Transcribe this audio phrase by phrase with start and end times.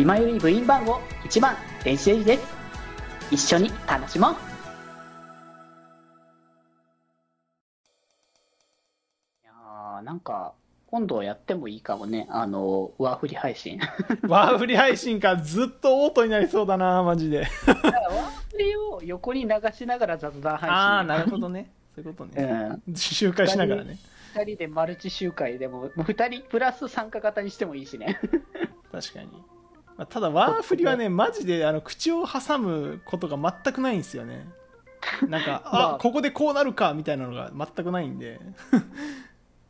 [0.00, 2.42] 今より部員番号1番電子レンジです。
[3.30, 4.32] 一緒に楽しもう。
[4.32, 4.34] い
[9.44, 10.54] やーなんか
[10.86, 12.26] 今度やってもいいかもね。
[12.30, 13.78] あのワーフリ配信。
[14.26, 17.40] ワーフリ配信かずっとオートになりそうだなマジで。
[17.40, 17.48] ワー
[18.52, 20.74] フリを横に流しながら雑談配信。
[20.74, 21.70] ああなるほどね。
[21.94, 22.96] そういうことね、うん。
[22.96, 23.98] 周回しながらね。
[24.32, 28.18] 2人でマルチ集会でももう2人プラス参加型にしてもいいしね。
[28.90, 29.28] 確かに、
[30.00, 34.48] まあ、ただワーフリはねマジであの口を挟むことが全くないんですよね。
[35.28, 35.94] なんか、まあ。
[35.96, 38.40] あここでこうなるかみたいなのが 全くないんで。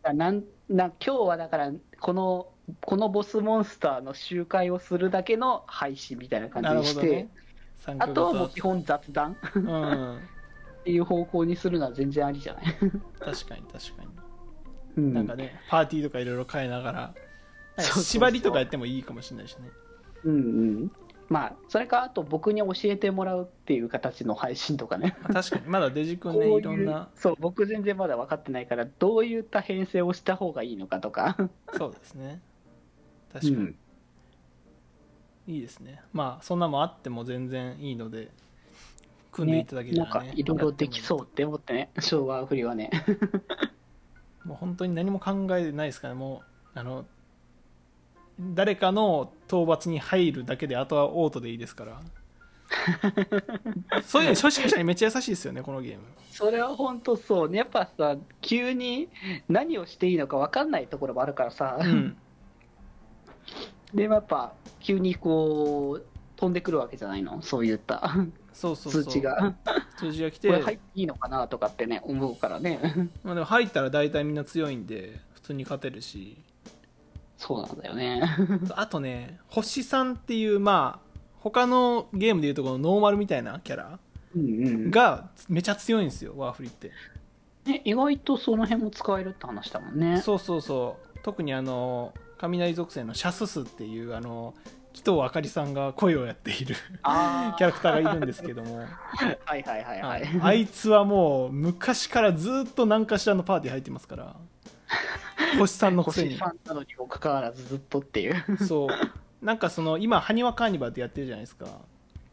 [0.15, 2.47] なんな今日はだからこの
[2.80, 7.29] このボスモンスターの集会をするだけの配信みたいな感じにして、ね。
[7.99, 9.33] あとはもう型基本雑談。
[9.33, 10.21] っうん。
[10.85, 12.65] ていう方向にするのは全然ありじゃない、
[13.19, 14.09] 確かに確かに。
[14.97, 15.12] うん。
[15.12, 17.15] なんかね、パーティーとかいろいろ変えながら、なんか
[17.79, 18.05] そうそうそう。
[18.05, 19.69] 縛りとかやってもいいかもしれないしね。
[20.24, 20.37] うんう
[20.84, 20.92] ん。
[21.29, 25.16] まあそれかあと僕に教えてもらうっていう形の配信とかね。
[25.23, 31.37] まあ確かに、まだデジ君ね、こういろんな、そう僕全然まだ分かってないからどういった編成をした方がいいのかとか。
[31.77, 32.40] そうですね。
[33.32, 33.77] 確かに、うん。
[35.46, 36.02] いいですね。
[36.12, 38.30] まあ、そんなもんあっても全然いいので、
[39.32, 40.32] 組んでいただけたなんからね。
[40.34, 42.90] いろいろできそうって思ってね昭和振りはね。
[44.45, 46.43] もう本当に何も考えてないですから、も
[46.74, 47.07] う、あの、
[48.55, 52.01] 誰かの討伐に入るだけで、あとはオートでいいですから。
[54.05, 56.02] そういうの初心者にめっちゃ優しいですよね、このゲーム。
[56.30, 59.09] それは本当そうねやっぱさ急に
[59.49, 62.16] 何をしていいのか分かんないところもあるからさ、うん。
[63.93, 66.06] でもやっぱ急にこう
[66.37, 67.43] 飛んでくるわけじゃないの？
[67.43, 68.15] そういった
[68.53, 68.93] そうそう。
[68.93, 69.55] 通知が
[69.99, 76.38] 通知が来こて、れ入っていいのかなとかってね思うからねまあ、でも入ったら大体みんな強いんで普通に勝てるし
[77.41, 78.22] そうなんだよね。
[78.77, 83.99] あとね星さんっていうまあ他のゲームでいうとこのノーマルみたいなキャラ
[84.37, 86.93] がめちゃ強いんですよワーフリって。
[87.65, 90.21] ね意外とその辺も使えるって話だもんね。
[90.21, 91.19] そうそうそう。
[91.23, 94.55] 特にあの雷属性のシャススっていうあの
[94.93, 98.81] 紀藤あかりさんが声をやっているあ キャラクターがいるんですけども。
[98.81, 100.03] はいはいはい。
[100.03, 104.37] はい、あいつはもう昔からずっと何かしらのパーティー入ってますから
[105.59, 108.66] 星さんのくせに星ファンなのにもかかわらずずっとっていう。
[108.66, 109.44] そう。
[109.44, 111.66] なんかその今埴輪カーニバルってやってるじゃないですか。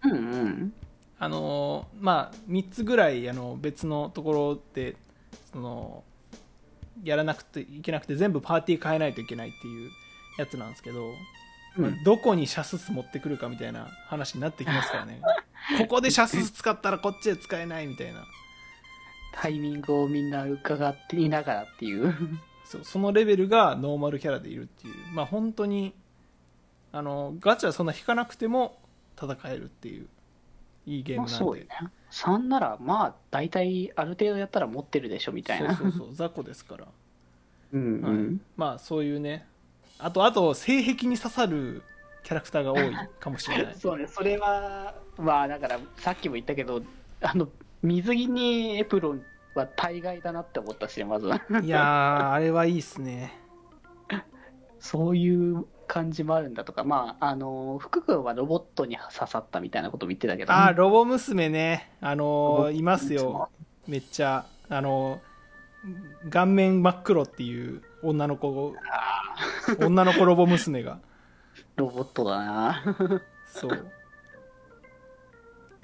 [0.03, 0.73] うんうん。
[1.19, 4.95] あのまあ3つぐらいあの別のところで
[5.51, 6.03] その
[7.03, 9.89] やらなくていけなくて全部パーティー変えないといけないっていう
[10.38, 11.13] やつなんですけど、
[11.77, 12.03] うん。
[12.03, 15.22] どこにシャスス持ってくるかみたいな話になってきますからね。
[15.79, 18.25] ここでシャスス使ったらこっちで使えないみたいな。
[19.33, 24.94] タイミングをみんな伺っていながらっていうそうそのレベルがノーマルキャラでいるっていう。
[25.13, 25.94] まあ本当に
[26.91, 28.78] あのガチャそんな引かなくても
[29.22, 30.07] 戦えるっていう
[30.85, 31.69] いいゲーまあムなんで、そうよね。
[32.11, 35.75] 3ならまあ大体ある程度やったら持ってるでしょみたいな。
[35.75, 36.13] そうそうそう。
[36.13, 36.88] 雑魚ですから。
[37.73, 38.01] うん。
[38.01, 38.39] はい。
[38.57, 39.47] まあそういうね。
[40.00, 41.81] あとあと性癖に刺さる
[42.23, 43.75] キャラクターが多いかもしれない。
[43.79, 44.07] そうね。
[44.07, 46.81] それはまあだからさっきも言ったけど
[47.22, 47.47] あの
[47.81, 49.23] 水着にエプロン
[49.56, 51.41] は大概だなって思ったしまずは。
[51.63, 53.40] いやー あれはいいっすね。
[54.80, 56.84] そういう感じもあるんだとか。
[56.84, 61.91] まああの福君はロボットに刺さったみたいなことも言ってたけど、あーロボ娘ね。
[62.02, 63.50] あのーいますよ。
[63.88, 64.46] めっちゃ。
[64.69, 68.74] あのー顔面真っ黒っていう女の子
[69.80, 71.00] 女の子ロボ娘が。
[71.75, 72.84] ロボットだな。
[73.47, 73.91] そう。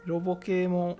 [0.05, 0.97] ロボ系も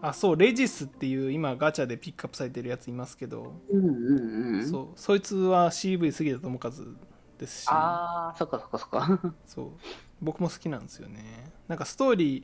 [0.00, 6.70] あそうレジスっていう今ガチャでピックアップされてるやついますけど、うんうんうんそうそいつは CV 杉田智和
[7.38, 7.68] ですし。
[7.68, 9.32] ああそっかそっかそっか。
[9.46, 9.70] そう。
[10.20, 11.50] 僕も好きなんですよね。
[11.68, 12.40] なんかストーリ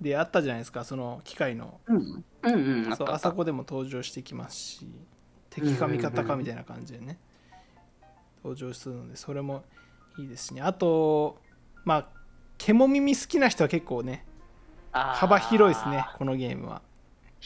[0.00, 1.80] ーであったじゃないですかその機械の。
[1.86, 2.84] うんうん。
[2.84, 4.88] うんあっそこでも登場してきますし
[5.50, 7.18] 敵か味方かみたいな感じでね
[8.44, 9.64] 登場するのでそれも
[10.18, 10.62] いいですしね。
[10.62, 11.38] あと
[11.84, 12.08] まあ
[12.58, 14.24] 獣耳好きな人は結構ね
[14.92, 16.82] 幅広いですねこのゲームは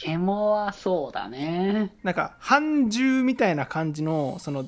[0.01, 1.93] 獣はそうだね。
[2.03, 4.65] なんか半獣みたいな感じのその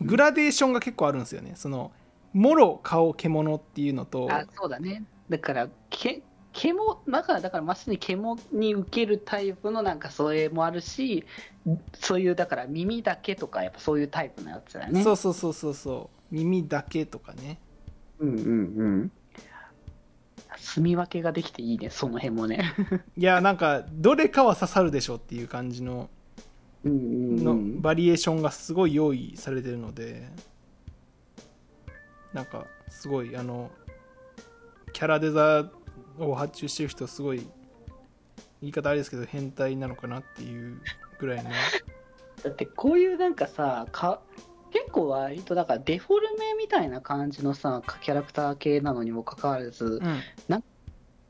[0.00, 1.52] グラデーションが結構あるんですよね。
[1.54, 1.92] その
[2.32, 5.04] もろ顔獣っていうのとあそうだね。
[5.28, 11.24] だからけ獣だからだからまさに獣に受けるタイプのなんかそれもあるし
[11.94, 15.02] そういうだから耳だけとかやっぱそういうタイプのやつだよね。
[15.02, 16.34] そうそうそうそうそう。
[16.34, 17.58] 耳だけとかね。
[18.18, 19.12] うんうんうん
[20.62, 22.72] 住み分けができていいねその辺もね。
[23.18, 26.08] いやなんかどれかは刺さるでしょっていう感じの
[26.84, 30.28] のんバリエーションがすごい用意されてるので
[32.32, 33.70] なんかすごいあの
[34.92, 35.68] キキャラデザ
[36.18, 37.46] を発注してる人すごい
[38.60, 40.80] 言い方あれですけど変態なのかなっていう
[41.18, 41.50] ぐらいの。
[42.44, 44.31] だってこういうなんかさか結
[44.92, 50.62] 構割とだからデフォルメみたいな感じのさキャラクター系なのにもかかわらずうん。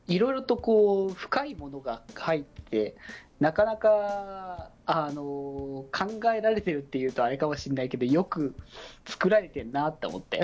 [0.07, 2.95] いろいろとこう深いものが入って
[3.39, 5.23] なかなかあの
[5.91, 8.55] 考えられてるっていうとあれかもしれないけどよく
[9.05, 10.41] 作られてんなって思って。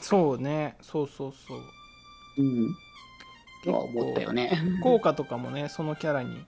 [0.00, 0.76] そうね。
[0.80, 1.58] そうそうそう。
[2.38, 2.74] うん。
[3.64, 4.60] とは思ったよね。
[4.82, 6.44] 効果とかもねそのキャラに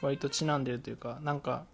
[0.00, 1.64] 割とちなんでるというかなんか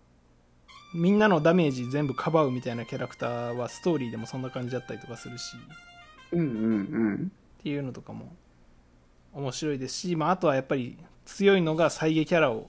[0.94, 5.56] みんなのダメージ全部かばうみたいなキャラクターはストーリーでもそんな感じだったりとかするし。
[6.32, 6.48] うんうんう
[7.10, 7.32] ん。
[7.60, 8.34] っていうのとかも
[9.32, 12.68] 面白いですし、まあ、あとはやっぱり強いのが再現キャラを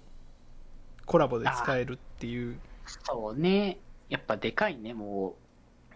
[1.05, 2.57] コラボで使えるっていう。
[2.85, 3.79] そうね。
[4.09, 5.35] やっぱでかいねも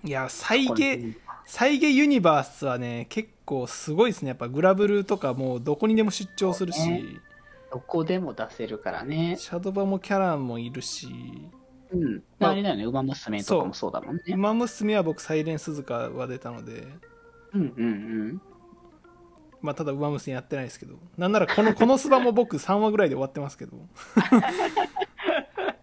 [0.03, 4.29] いや再う現再現ユニバースはね結構すごいですね。
[4.29, 7.03] やっぱグラブルとかもうどこにでも出張するし、ね。
[7.71, 9.35] どこでも出せるからね。
[9.37, 11.07] シャドバもキャラもいるし
[11.91, 12.23] うん。
[12.39, 16.87] まああれだよね馬娘とかもそうだもんね「ウマ娘」は僕サイレン鈴鹿は出たので。
[17.53, 17.89] うんうんう
[18.33, 18.41] ん。
[19.61, 20.95] まあただウマ娘やってないですけど。
[21.17, 23.77] なんならこのこのスバも僕3話ぐらいで終わってますけど。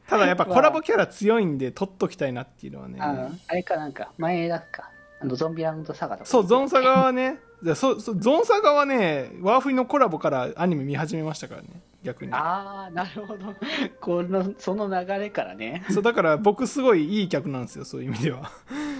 [0.07, 2.99] ただやっぱコラボキャラ強いんで取っときたいなっていうのはね。
[3.01, 4.91] ああれかなんか前だっか。
[5.21, 6.29] あのゾンビラウンドサガとか。
[6.29, 7.41] そうゾンサガはね。
[7.75, 11.69] そそゾンサガはねワーフリのコラボからアニメ見始めましたからね
[12.05, 12.33] 逆に。
[12.33, 13.55] ああなるほど。
[14.01, 15.85] このその流れからね。
[15.91, 18.51] そうだから僕すごいいい客なんですよそういう意味では。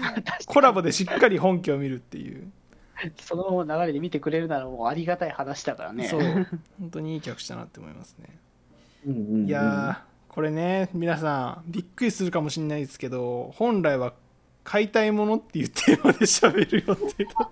[0.47, 2.51] コラボでしっかり本家を見るっていう。
[3.17, 6.07] その流れで見てくれるならもうありがたい話だからね。
[6.07, 6.21] そう。
[6.79, 8.39] 本当にいい客したなって思いますね。
[9.05, 9.45] うんうんうん。
[9.47, 14.13] いやーこれね皆さんびっくりするかもしれないですけど本来は
[14.65, 17.49] 買いたいものっていうテーマで喋る予定だっ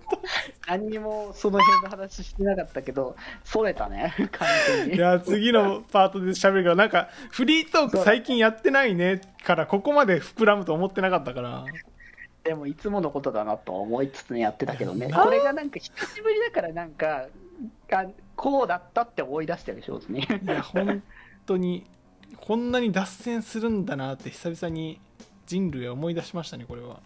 [0.66, 0.72] た。
[0.72, 4.96] 何にもその辺の話してなかったけどそれたね完全に。
[4.96, 11.64] いや次のパートで喋るからなんかフリートーク最近やってないねからここまで膨らむと思ってなかったから。
[12.42, 15.08] でもいつものことだなと思いつつねやってたけどね。
[15.10, 17.28] これがなんか久しぶりだからなんか
[17.90, 18.04] あ
[18.36, 20.28] こうだったって思い出してるでしょうね。
[20.42, 21.02] いや本
[21.46, 21.86] 当に
[22.36, 24.98] こんなに脱線するんだなって久々に
[25.46, 27.00] 人類は思い出しましたねこれは。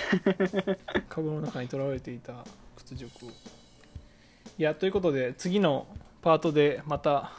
[1.08, 2.44] カゴの中にとらわれていた
[2.76, 3.28] 屈辱を。
[4.58, 5.86] いやということで次の
[6.22, 7.32] パートでまた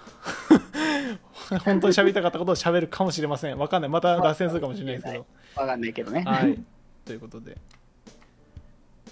[1.66, 3.57] 本当に喋りたかったことを喋るかもしれません。
[3.57, 3.89] わかんない。
[3.89, 5.25] また脱線するかもしれないですけど。
[5.56, 6.24] わかんないけどね。
[6.25, 6.57] はい。
[7.06, 7.57] ということで。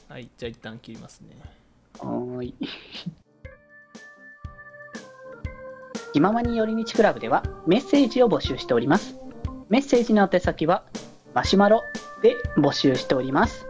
[0.07, 0.29] はい。
[0.37, 1.35] じゃあ一旦切りますね。
[1.99, 2.55] はーい。
[6.13, 9.15] 気ままに寄り道クラブではメッセージを募集しております。
[9.69, 10.83] メッセージの宛先は
[11.33, 11.83] マシュマロ
[12.21, 13.65] で募集しております。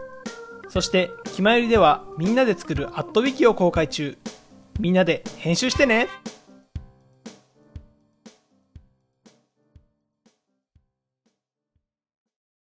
[0.68, 4.16] そして「きまより」ではみんなで作るアットウィキを公開中
[4.78, 6.08] みんなで編集してね